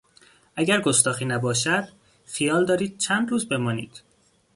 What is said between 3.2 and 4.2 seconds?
روز بمانید؟